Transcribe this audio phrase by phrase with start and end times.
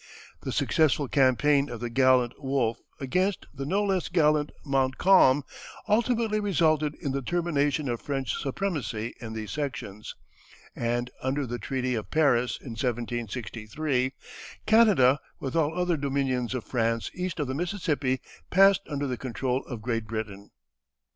[0.41, 5.43] The successful campaign of the gallant Wolfe against the no less gallant Montcalm
[5.87, 10.15] ultimately resulted in the termination of French supremacy in these sections,
[10.75, 14.11] and under the treaty of Paris, in 1763,
[14.65, 19.63] Canada with all other dominions of France east of the Mississippi passed under the control
[19.67, 20.49] of Great Britain.